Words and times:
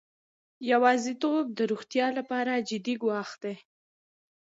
یوازیتوب 0.71 1.45
د 1.57 1.59
روغتیا 1.71 2.07
لپاره 2.17 2.53
جدي 2.69 2.95
ګواښ 3.01 3.29
دی. 3.43 3.55